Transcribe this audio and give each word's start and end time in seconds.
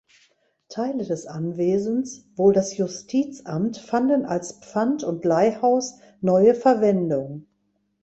Teile 0.67 1.05
des 1.05 1.27
Anwesens, 1.27 2.25
wohl 2.35 2.53
das 2.53 2.75
Justizamt 2.75 3.77
fanden 3.77 4.25
als 4.25 4.53
Pfand- 4.63 5.03
und 5.03 5.23
Leihhaus 5.25 5.99
neue 6.21 6.55
Verwendung. 6.55 7.45